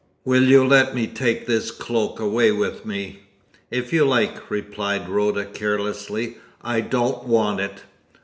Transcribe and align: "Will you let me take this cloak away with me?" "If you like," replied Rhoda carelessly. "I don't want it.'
"Will 0.25 0.41
you 0.45 0.65
let 0.65 0.95
me 0.95 1.05
take 1.05 1.45
this 1.45 1.69
cloak 1.69 2.19
away 2.19 2.51
with 2.51 2.87
me?" 2.87 3.19
"If 3.69 3.93
you 3.93 4.03
like," 4.03 4.49
replied 4.49 5.07
Rhoda 5.07 5.45
carelessly. 5.45 6.37
"I 6.63 6.81
don't 6.81 7.23
want 7.27 7.59
it.' 7.59 7.83